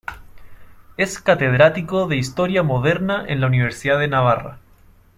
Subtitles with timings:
[0.97, 4.57] Es catedrático de Historia Moderna en la Universidad de Navarra.